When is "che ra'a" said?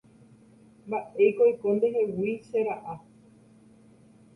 2.47-2.93